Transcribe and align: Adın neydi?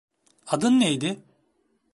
Adın 0.47 0.79
neydi? 0.79 1.19